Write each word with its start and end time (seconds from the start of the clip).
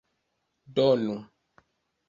donu 0.75 1.15